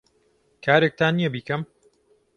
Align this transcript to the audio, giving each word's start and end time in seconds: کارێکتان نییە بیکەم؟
کارێکتان 0.65 1.13
نییە 1.17 1.29
بیکەم؟ 1.35 1.61